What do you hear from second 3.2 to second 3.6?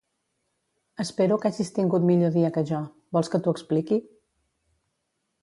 que t'ho